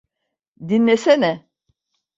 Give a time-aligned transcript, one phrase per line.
[0.71, 1.33] Dinlesene.